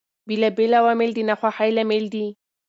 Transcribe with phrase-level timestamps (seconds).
[0.27, 2.25] بېلابېل عوامل د ناخوښۍ لامل دي.